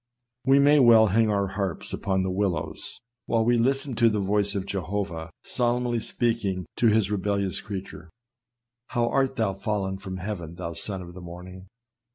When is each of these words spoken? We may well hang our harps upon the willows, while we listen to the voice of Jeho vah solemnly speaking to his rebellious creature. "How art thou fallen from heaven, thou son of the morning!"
We 0.45 0.57
may 0.57 0.79
well 0.79 1.05
hang 1.13 1.29
our 1.29 1.49
harps 1.49 1.93
upon 1.93 2.23
the 2.23 2.31
willows, 2.31 3.01
while 3.27 3.45
we 3.45 3.59
listen 3.59 3.93
to 3.97 4.09
the 4.09 4.19
voice 4.19 4.55
of 4.55 4.65
Jeho 4.65 5.05
vah 5.05 5.29
solemnly 5.43 5.99
speaking 5.99 6.65
to 6.77 6.87
his 6.87 7.11
rebellious 7.11 7.61
creature. 7.61 8.09
"How 8.87 9.09
art 9.09 9.35
thou 9.35 9.53
fallen 9.53 9.99
from 9.99 10.17
heaven, 10.17 10.55
thou 10.55 10.73
son 10.73 11.03
of 11.03 11.13
the 11.13 11.21
morning!" 11.21 11.67